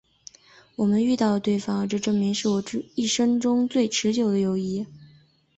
[0.77, 2.63] 我们遇到了对方而这证明是我
[2.95, 4.87] 一生中最持久的友谊。